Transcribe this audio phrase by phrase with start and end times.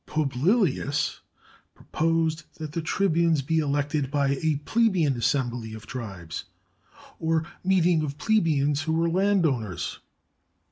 [0.07, 1.19] Publilius
[1.75, 6.45] proposed that the tribunes be elected by a plebeian assembly of tribes,
[7.19, 9.99] or meeting of plebeians who were landowners.